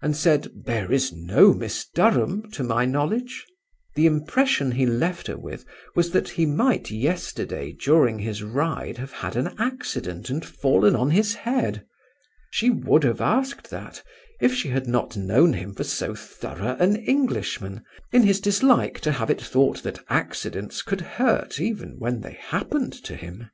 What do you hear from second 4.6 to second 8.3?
he left with her was, that he might yesterday during